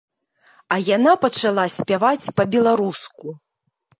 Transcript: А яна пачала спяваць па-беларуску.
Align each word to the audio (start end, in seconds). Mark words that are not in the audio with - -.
А 0.75 0.77
яна 0.95 1.13
пачала 1.25 1.65
спяваць 1.75 2.31
па-беларуску. 2.41 3.37